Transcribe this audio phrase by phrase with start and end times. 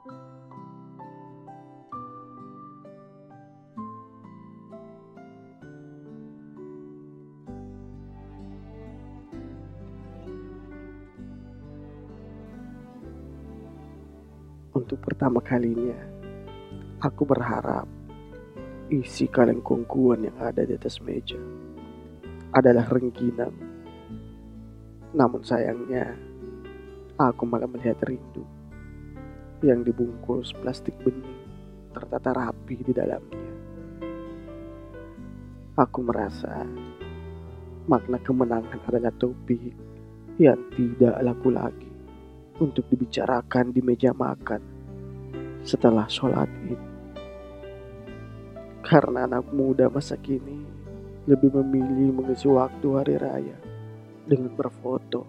[0.00, 0.16] Untuk
[15.04, 15.92] pertama kalinya,
[17.04, 17.84] aku berharap
[18.88, 21.36] isi kaleng kongkuan yang ada di atas meja
[22.56, 23.52] adalah rengginang.
[25.12, 26.16] Namun sayangnya,
[27.20, 28.59] aku malah melihat rindu
[29.60, 31.36] yang dibungkus plastik bening
[31.90, 33.48] tertata rapi di dalamnya.
[35.76, 36.64] Aku merasa
[37.88, 39.72] makna kemenangan adalah topik
[40.38, 41.92] yang tidak laku lagi
[42.60, 44.60] untuk dibicarakan di meja makan
[45.64, 46.80] setelah sholat id.
[48.80, 50.64] Karena anak muda masa kini
[51.28, 53.58] lebih memilih mengisi waktu hari raya
[54.24, 55.28] dengan berfoto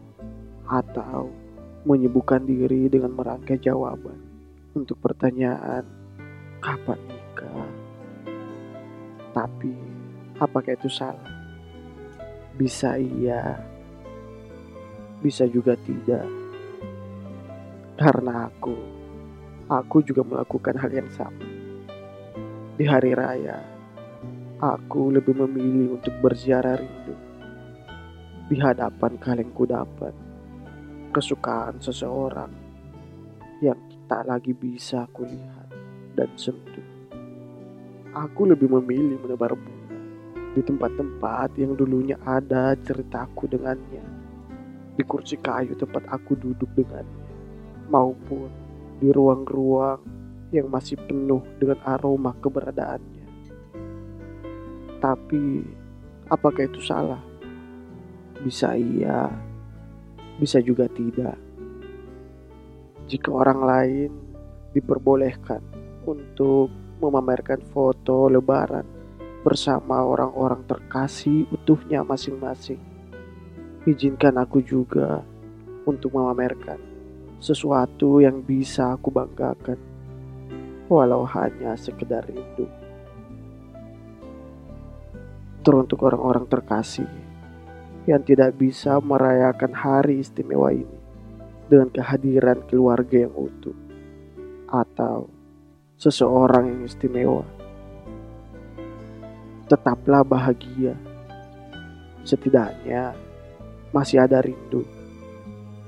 [0.68, 1.28] atau
[1.82, 4.18] menyibukkan diri dengan merangkai jawaban
[4.78, 5.82] untuk pertanyaan
[6.62, 7.70] kapan nikah.
[9.34, 9.74] Tapi
[10.38, 11.32] apakah itu salah?
[12.54, 13.58] Bisa iya,
[15.26, 16.28] bisa juga tidak.
[17.98, 18.76] Karena aku,
[19.70, 21.46] aku juga melakukan hal yang sama.
[22.78, 23.62] Di hari raya,
[24.62, 27.16] aku lebih memilih untuk berziarah rindu.
[28.52, 30.31] Di hadapan kalengku dapat
[31.12, 32.50] kesukaan seseorang
[33.60, 35.68] yang tak lagi bisa kulihat
[36.16, 36.88] dan sentuh.
[38.12, 40.00] Aku lebih memilih menebar bunga
[40.52, 44.04] di tempat-tempat yang dulunya ada ceritaku dengannya.
[44.96, 47.28] Di kursi kayu tempat aku duduk dengannya
[47.88, 48.48] maupun
[49.00, 50.00] di ruang-ruang
[50.52, 53.28] yang masih penuh dengan aroma keberadaannya.
[55.00, 55.44] Tapi,
[56.28, 57.24] apakah itu salah?
[58.44, 59.32] Bisa iya,
[60.42, 61.38] bisa juga tidak.
[63.06, 64.10] Jika orang lain
[64.74, 65.62] diperbolehkan
[66.10, 68.90] untuk memamerkan foto lebaran
[69.46, 72.82] bersama orang-orang terkasih utuhnya masing-masing,
[73.86, 75.22] izinkan aku juga
[75.86, 76.82] untuk memamerkan
[77.38, 79.78] sesuatu yang bisa aku banggakan,
[80.90, 82.66] walau hanya sekedar rindu.
[85.62, 87.31] Teruntuk orang-orang terkasih
[88.10, 90.98] yang tidak bisa merayakan hari istimewa ini
[91.70, 93.78] dengan kehadiran keluarga yang utuh
[94.72, 95.30] atau
[96.02, 97.46] seseorang yang istimewa.
[99.70, 100.98] Tetaplah bahagia.
[102.22, 103.18] Setidaknya
[103.90, 104.86] masih ada rindu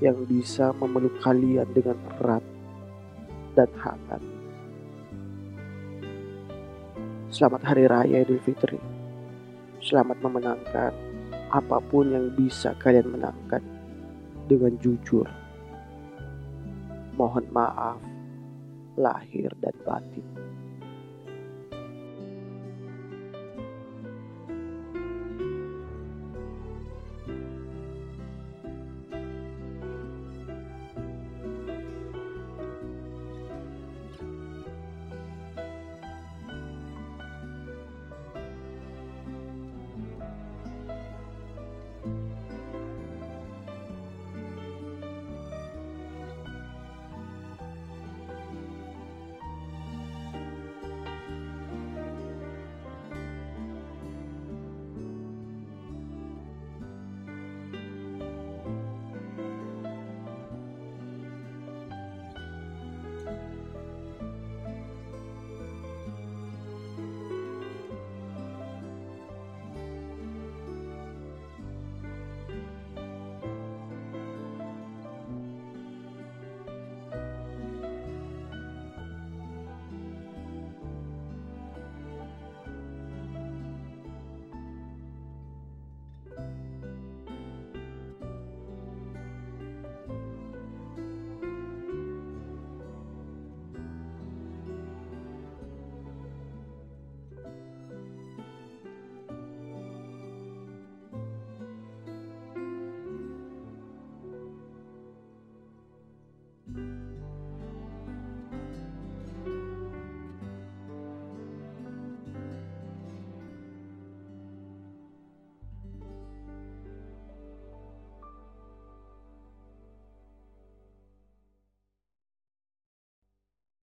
[0.02, 2.42] yang bisa memeluk kalian dengan erat
[3.54, 4.22] dan hangat.
[7.30, 8.78] Selamat Hari Raya Idul Fitri.
[9.78, 11.13] Selamat memenangkan
[11.54, 13.62] apa pun yang bisa kalian menangkan
[14.50, 15.30] dengan jujur.
[17.14, 18.02] Mohon maaf
[18.98, 20.26] lahir dan batin.